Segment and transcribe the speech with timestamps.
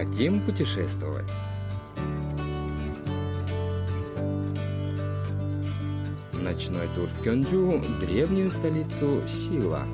[0.00, 1.28] Хотим путешествовать.
[6.32, 9.84] Ночной тур в Кёнджу, древнюю столицу Сила.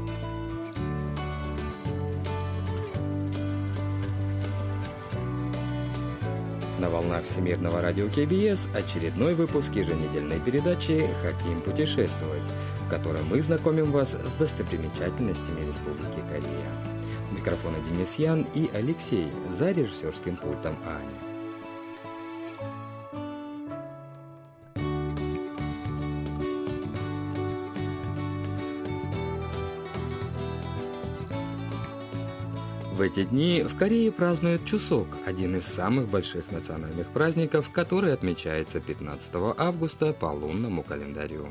[6.79, 12.43] На волнах Всемирного радио КБС очередной выпуск еженедельной передачи «Хотим путешествовать»,
[12.83, 16.96] в которой мы знакомим вас с достопримечательностями Республики Корея.
[17.37, 21.27] Микрофона Денис Ян и Алексей за режиссерским пультом Аня.
[32.93, 38.81] В эти дни в Корее празднуют Чусок, один из самых больших национальных праздников, который отмечается
[38.81, 41.47] 15 августа по лунному календарю.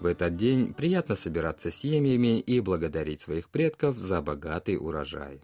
[0.00, 5.40] В этот день приятно собираться семьями и благодарить своих предков за богатый урожай.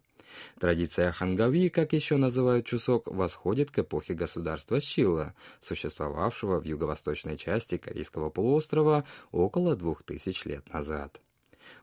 [0.60, 7.78] Традиция хангави, как еще называют Чусок, восходит к эпохе государства Щила, существовавшего в юго-восточной части
[7.78, 11.20] Корейского полуострова около двух тысяч лет назад.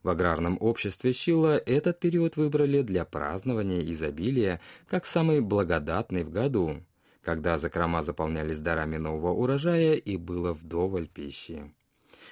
[0.03, 6.83] В аграрном обществе Щила этот период выбрали для празднования изобилия как самый благодатный в году,
[7.21, 11.73] когда закрома заполнялись дарами нового урожая и было вдоволь пищи.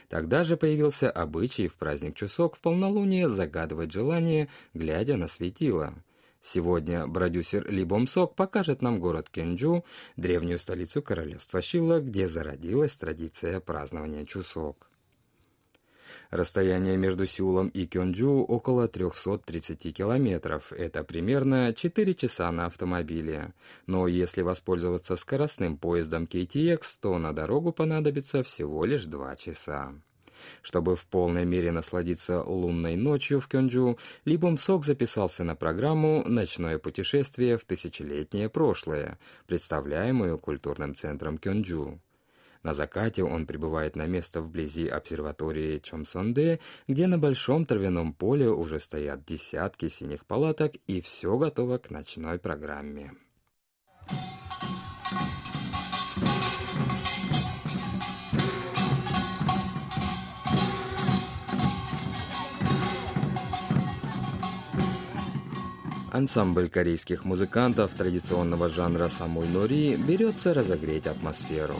[0.08, 5.94] Тогда же появился обычай в праздник Чусок в полнолуние загадывать желание, глядя на светило.
[6.42, 9.84] Сегодня продюсер Ли Бом Сок покажет нам город Кенджу,
[10.16, 14.89] древнюю столицу королевства Щила, где зародилась традиция празднования Чусок.
[16.30, 20.72] Расстояние между Сеулом и Кёнджу около 330 километров.
[20.72, 23.54] Это примерно 4 часа на автомобиле.
[23.88, 29.94] Но если воспользоваться скоростным поездом KTX, то на дорогу понадобится всего лишь 2 часа.
[30.62, 36.24] Чтобы в полной мере насладиться лунной ночью в Кёнджу, Ли Бом Сок записался на программу
[36.26, 42.00] «Ночное путешествие в тысячелетнее прошлое», представляемую культурным центром Кёнджу.
[42.64, 48.80] На закате он прибывает на место вблизи обсерватории Чомсонде, где на большом травяном поле уже
[48.80, 53.14] стоят десятки синих палаток и все готово к ночной программе.
[66.12, 71.76] Ансамбль корейских музыкантов традиционного жанра самуль нори берется разогреть атмосферу.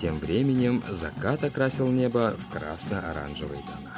[0.00, 3.96] Тем временем закат окрасил небо в красно-оранжевые тона.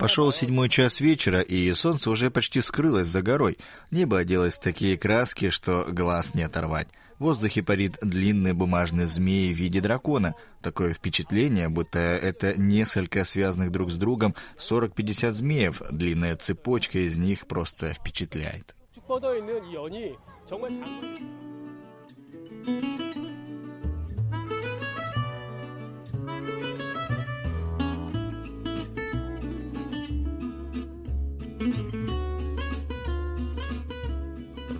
[0.00, 3.58] Пошел седьмой час вечера, и солнце уже почти скрылось за горой.
[3.92, 6.88] Небо оделось в такие краски, что глаз не оторвать.
[7.18, 10.34] В воздухе парит длинный бумажный змей в виде дракона.
[10.62, 15.82] Такое впечатление, будто это несколько связанных друг с другом 40-50 змеев.
[15.90, 18.74] Длинная цепочка из них просто впечатляет.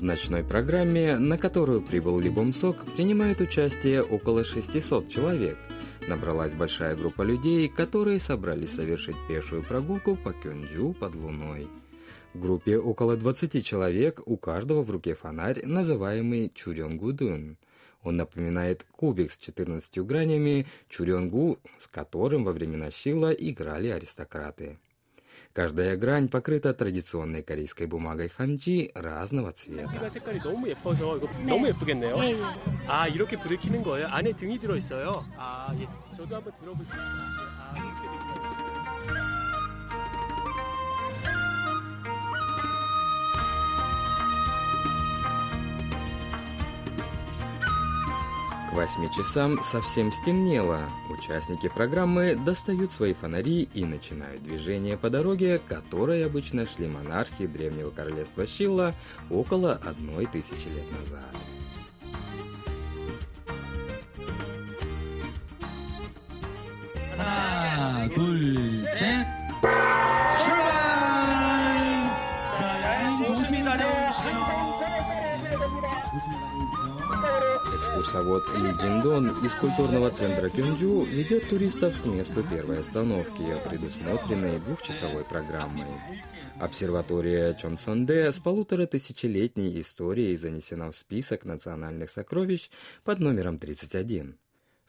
[0.04, 5.56] В ночной программе, на которую прибыл Либомсок, принимают участие около 600 человек.
[6.08, 11.68] Набралась большая группа людей, которые собрались совершить пешую прогулку по Кёнджу под луной.
[12.34, 17.56] В группе около 20 человек, у каждого в руке фонарь, называемый Чурёнгудун.
[18.02, 24.78] Он напоминает кубик с 14 гранями Чурёнгу, с которым во времена Щила играли аристократы.
[25.53, 30.09] Каждая грань покрыта традиционной корейской бумагой ханджи разного цвета.
[30.09, 32.15] 색깔이 너무 예뻐서 이거 너무 예쁘겠네요.
[32.23, 32.43] 예, 예.
[32.87, 34.07] 아 이렇게 불을 켜는 거예요?
[34.07, 35.25] 안에 등이 들어 있어요.
[35.37, 35.87] 아 예.
[36.15, 37.09] 저도 한번 들어볼 수 있을까요?
[37.59, 38.42] 아 이렇게 돼 있어
[48.74, 50.80] 8 часам совсем стемнело.
[51.08, 57.90] Участники программы достают свои фонари и начинают движение по дороге, которой обычно шли монархи древнего
[57.90, 58.92] королевства Шилла
[59.30, 61.36] около одной тысячи лет назад.
[67.16, 68.08] А,
[77.94, 85.22] Экскурсовод Ли Джиндон из культурного центра Кюнджу ведет туристов к месту первой остановки, предусмотренной двухчасовой
[85.22, 85.86] программой.
[86.58, 92.68] Обсерватория Чонсонде с полутора тысячелетней историей занесена в список национальных сокровищ
[93.04, 94.38] под номером 31.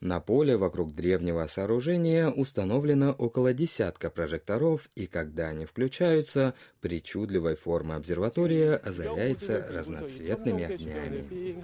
[0.01, 7.95] На поле вокруг древнего сооружения установлено около десятка прожекторов, и когда они включаются, причудливой формы
[7.95, 11.55] обсерватория озаряется разноцветными огнями.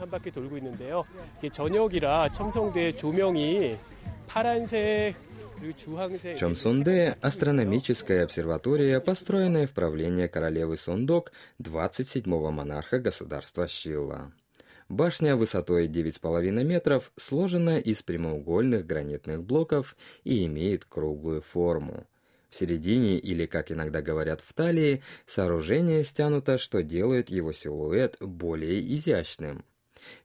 [6.37, 14.31] Чомсонде– астрономическая обсерватория, построенная в правлении королевы Сондок 27-го монарха государства Шилла.
[14.91, 19.95] Башня высотой 9,5 метров сложена из прямоугольных гранитных блоков
[20.25, 22.05] и имеет круглую форму.
[22.49, 28.81] В середине, или, как иногда говорят, в талии, сооружение стянуто, что делает его силуэт более
[28.93, 29.63] изящным.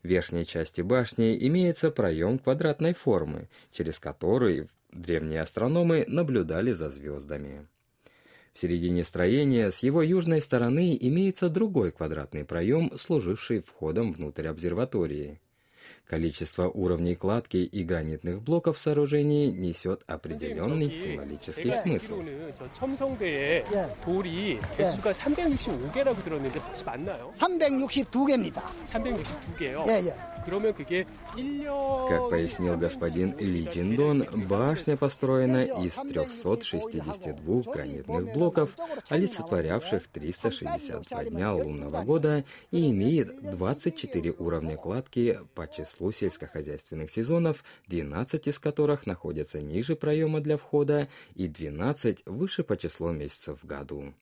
[0.03, 7.69] В верхней части башни имеется проем квадратной формы, через который древние астрономы наблюдали за звездами.
[8.57, 15.39] В середине строения с его южной стороны имеется другой квадратный проем, служивший входом внутрь обсерватории.
[16.07, 22.23] Количество уровней кладки и гранитных блоков в сооружении несет определенный символический смысл.
[29.85, 38.77] 돌 как пояснил господин Литиндон, башня построена из 362 гранитных блоков,
[39.09, 48.47] олицетворявших 362 дня лунного года и имеет 24 уровня кладки по числу сельскохозяйственных сезонов, 12
[48.47, 54.15] из которых находятся ниже проема для входа и 12 выше по числу месяцев в году.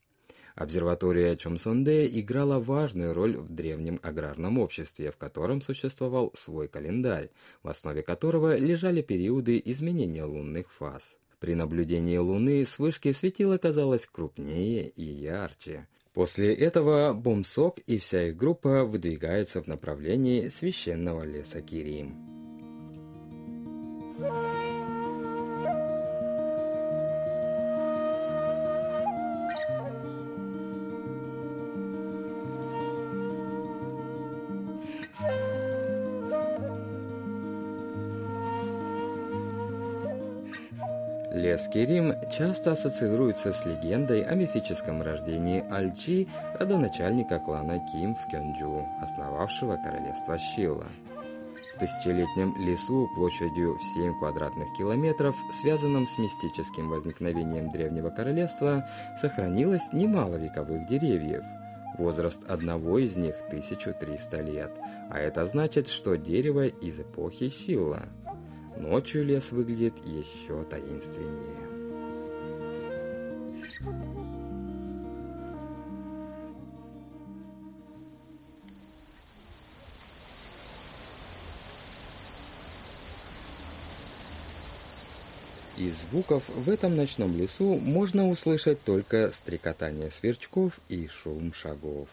[0.55, 7.31] Обсерватория Чомсонде играла важную роль в древнем аграрном обществе, в котором существовал свой календарь,
[7.65, 11.17] в основе которого лежали периоды изменения лунных фаз.
[11.41, 15.89] При наблюдении Луны с вышки светило казалось крупнее и ярче.
[16.12, 22.44] После этого Бомсок и вся их группа выдвигаются в направлении священного леса Кирим.
[41.34, 46.28] Лес Керим часто ассоциируется с легендой о мифическом рождении Альчи,
[46.60, 50.86] родоначальника клана Ким в Кёнджу, основавшего королевство Щила.
[51.75, 58.88] В тысячелетнем лесу площадью в 7 квадратных километров, связанном с мистическим возникновением древнего королевства,
[59.20, 61.42] сохранилось немало вековых деревьев.
[61.98, 64.70] Возраст одного из них 1300 лет,
[65.10, 68.04] а это значит, что дерево из эпохи Щила–
[68.76, 71.75] Ночью лес выглядит еще таинственнее.
[85.77, 92.09] Из звуков в этом ночном лесу можно услышать только стрекотание сверчков и шум шагов.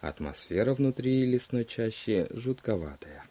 [0.00, 3.25] Атмосфера внутри лесной чащи жутковатая.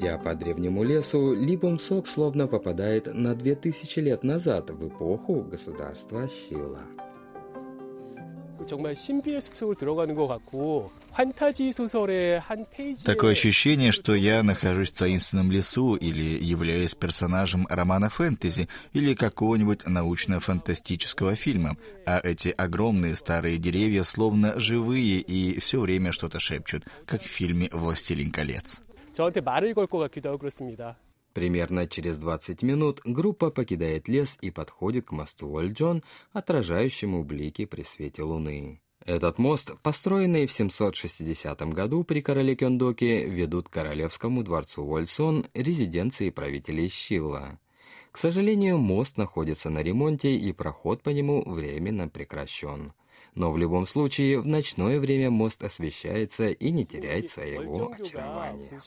[0.00, 6.26] Идя по древнему лесу, Либумсок словно попадает на две тысячи лет назад, в эпоху государства
[6.26, 6.80] Щила.
[13.04, 19.86] Такое ощущение, что я нахожусь в таинственном лесу или являюсь персонажем романа фэнтези или какого-нибудь
[19.86, 21.76] научно-фантастического фильма,
[22.06, 27.68] а эти огромные старые деревья словно живые и все время что-то шепчут, как в фильме
[27.72, 28.80] «Властелин колец».
[29.19, 30.97] 저한테 말을 걸 것 같기도 하고 그렇습니다.
[31.33, 36.01] Примерно через 20 минут группа покидает лес и подходит к мосту Вольджон,
[36.31, 38.79] отражающему блики при свете луны.
[39.05, 46.29] Этот мост, построенный в 760 году при короле Кёндоке, ведут к королевскому дворцу Вольсон, резиденции
[46.29, 47.59] правителей Щилла.
[48.11, 52.93] К сожалению, мост находится на ремонте, и проход по нему временно прекращен.
[53.34, 58.80] но в любом случае в ночное время мост освещается и не теряет своего очарования.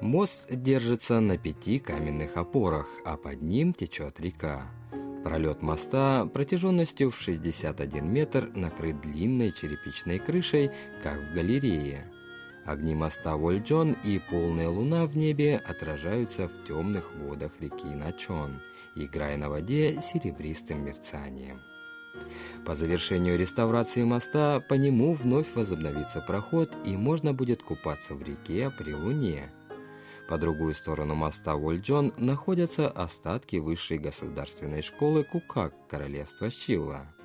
[0.00, 4.70] Мост держится на пяти каменных опорах, а под ним течет река.
[5.28, 10.70] Пролет моста протяженностью в 61 метр накрыт длинной черепичной крышей,
[11.02, 12.10] как в галерее.
[12.64, 18.62] Огни моста Вольджон и полная луна в небе отражаются в темных водах реки Начон,
[18.94, 21.60] играя на воде серебристым мерцанием.
[22.64, 28.70] По завершению реставрации моста по нему вновь возобновится проход и можно будет купаться в реке
[28.70, 29.50] при луне.
[30.28, 37.06] По другую сторону моста Вольджон находятся остатки высшей государственной школы Кукак королевства Щила–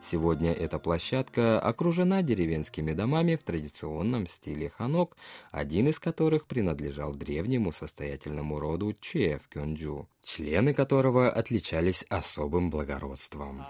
[0.00, 5.16] Сегодня эта площадка окружена деревенскими домами в традиционном стиле ханок,
[5.50, 13.64] один из которых принадлежал древнему состоятельному роду Че в Кёнджу, члены которого отличались особым благородством.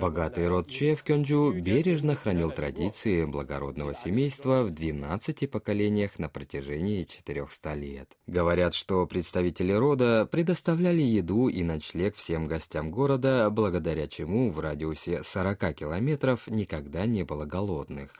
[0.00, 7.04] Богатый род Че в Кёнджу бережно хранил традиции благородного семейства в 12 поколениях на протяжении
[7.04, 8.16] 400 лет.
[8.26, 15.23] Говорят, что представители рода предоставляли еду и ночлег всем гостям города, благодаря чему в радиусе
[15.23, 18.11] 40 километров никогда не было голодных.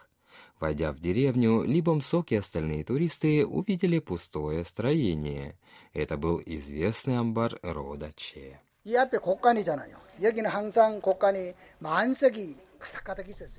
[0.59, 5.57] Войдя в деревню, Либом Сок и остальные туристы увидели пустое строение.
[5.93, 8.59] Это был известный амбар рода Че.
[8.83, 9.95] 이 앞에 곡간이잖아요.
[10.23, 12.55] 여기는 항상 곡간이 만석이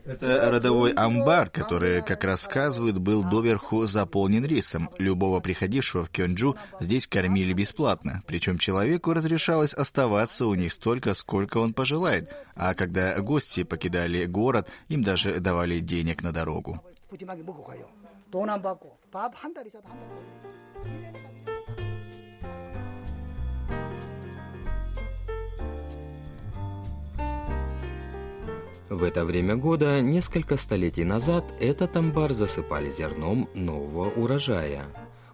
[0.05, 4.89] это родовой амбар, который, как рассказывают, был доверху заполнен рисом.
[4.97, 11.57] Любого приходившего в Кёнджу здесь кормили бесплатно, причем человеку разрешалось оставаться у них столько, сколько
[11.57, 16.81] он пожелает, а когда гости покидали город, им даже давали денег на дорогу.
[28.89, 34.85] В это время года, несколько столетий назад, этот амбар засыпали зерном нового урожая.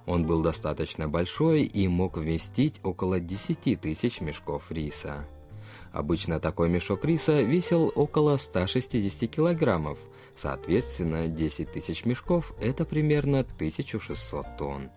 [0.08, 5.28] Он был достаточно большой и мог вместить около 10 тысяч мешков риса.
[5.92, 10.00] Обычно такой мешок риса весил около 160 килограммов,
[10.36, 14.90] соответственно, 10 тысяч мешков– это примерно 1600 тонн.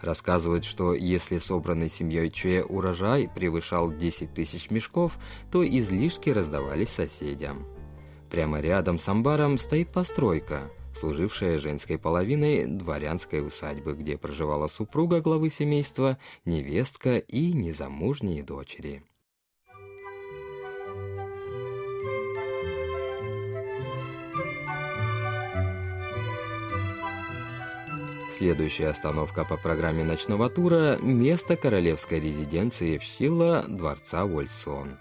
[0.00, 5.18] Рассказывают, что если собранный семьей Чуэ урожай превышал 10 тысяч мешков,
[5.52, 7.66] то излишки раздавались соседям.
[8.34, 15.50] Прямо рядом с амбаром стоит постройка, служившая женской половиной дворянской усадьбы, где проживала супруга главы
[15.50, 19.04] семейства, невестка и незамужние дочери.
[28.36, 34.98] Следующая остановка по программе ночного тура– место королевской резиденции в Щила дворца Вольсон.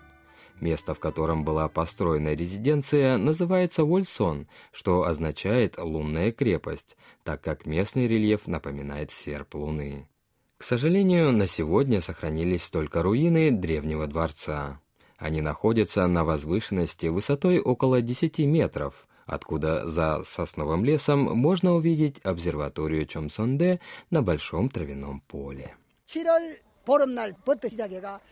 [0.63, 8.09] Место, в котором была построена резиденция, называется Вольсон, что означает «лунная крепость», так как местный
[8.09, 10.09] рельеф напоминает серп луны.
[10.57, 14.81] К сожалению, на сегодня сохранились только руины древнего дворца.
[15.17, 23.07] Они находятся на возвышенности высотой около 10 метров, откуда за сосновым лесом можно увидеть обсерваторию
[23.07, 25.77] Чомсонде на большом травяном поле.
[26.07, 28.32] 7월 보름날부터 시작해가 계속해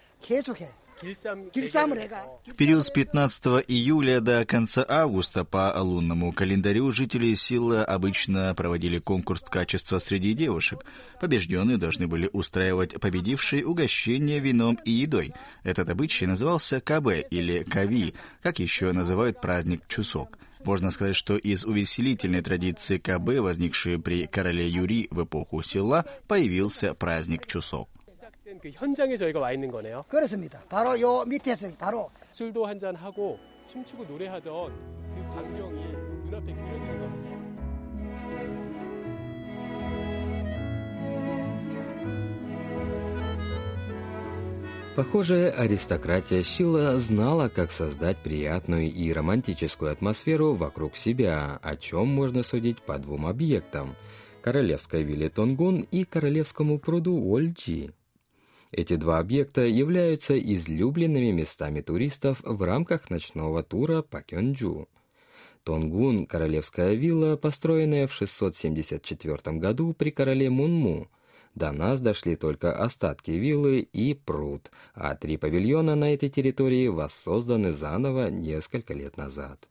[2.46, 9.00] в период с 15 июля до конца августа по лунному календарю жители Силы обычно проводили
[9.00, 10.86] конкурс качества среди девушек.
[11.20, 15.34] Побежденные должны были устраивать победившие угощения вином и едой.
[15.64, 18.14] Этот обычай назывался КБ или Кави,
[18.44, 20.38] как еще называют праздник Чусок.
[20.64, 26.94] Можно сказать, что из увеселительной традиции КБ, возникшей при короле Юри в эпоху села, появился
[26.94, 27.90] праздник Чусок.
[28.61, 30.05] 그 현장에 저희가 와 있는 거네요.
[30.09, 30.61] 그렇습니다.
[30.69, 34.73] 바로 요 밑에서 바로 술도 한잔 하고 춤추고 노래하던
[35.15, 35.81] 그 광경이
[36.25, 37.27] 눈앞에 그려지는 겁니다.
[44.97, 52.43] Похоже, аристократия Щила знала, как создать приятную и романтическую атмосферу вокруг себя, о чем можно
[52.43, 54.07] судить по двум объектам –
[54.47, 57.93] королевской вилле Тонгун и королевскому пруду Уольджи.
[58.72, 64.88] Эти два объекта являются излюбленными местами туристов в рамках ночного тура по Кёнджу.
[65.64, 71.10] Тонгун– королевская вилла, построенная в 674 году при короле Мунму.
[71.54, 77.74] До нас дошли только остатки виллы и пруд, а три павильона на этой территории воссозданы
[77.74, 79.68] заново несколько лет назад.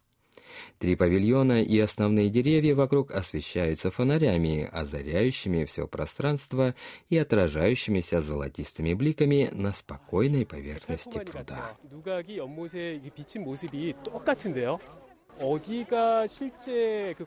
[0.79, 6.75] Три павильона и основные деревья вокруг освещаются фонарями, озаряющими все пространство
[7.09, 11.77] и отражающимися золотистыми бликами на спокойной поверхности пруда.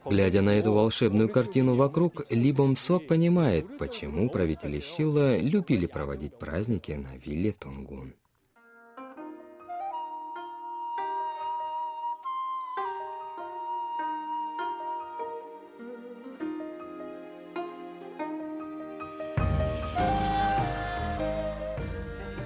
[0.06, 6.92] Глядя на эту волшебную картину вокруг, Либом Сок понимает, почему правители Щила любили проводить праздники
[6.92, 8.14] на вилле Тунгун.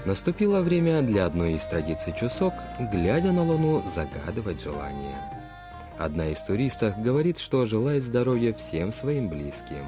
[0.07, 2.53] Наступило время для одной из традиций Чусок,
[2.93, 5.17] глядя на Луну, загадывать желание.
[5.97, 9.85] Одна из туристок говорит, что желает здоровья всем своим близким.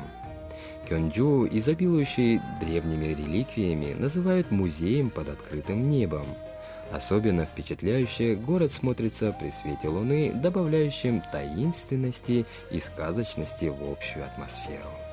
[0.89, 6.25] Кёнджу, изобилующий древними реликвиями, называют музеем под открытым небом.
[6.91, 15.08] Особенно впечатляюще город смотрится при свете луны, добавляющим таинственности и сказочности в общую атмосферу.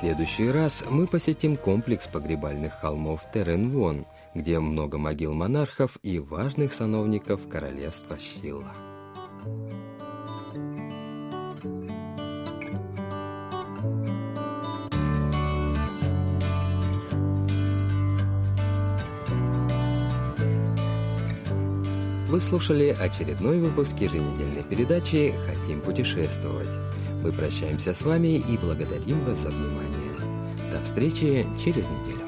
[0.00, 7.46] Следующий раз мы посетим комплекс погребальных холмов Теренвон, где много могил монархов и важных сановников
[7.48, 8.72] королевства Щилла.
[22.28, 26.68] Вы слушали очередной выпуск еженедельной передачи «Хотим путешествовать».
[27.22, 30.72] Мы прощаемся с вами и благодарим вас за внимание.
[30.72, 32.19] До встречи через неделю.